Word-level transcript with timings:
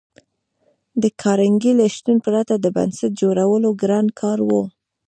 د 1.01 1.03
کارنګي 1.21 1.71
له 1.79 1.85
شتون 1.95 2.17
پرته 2.25 2.53
د 2.59 2.65
بنسټ 2.75 3.11
جوړول 3.21 3.63
ګران 3.81 4.05
کار 4.19 4.39
و 4.43 4.49